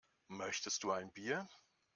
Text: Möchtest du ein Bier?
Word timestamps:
Möchtest 0.29 0.81
du 0.83 0.89
ein 0.89 1.11
Bier? 1.13 1.47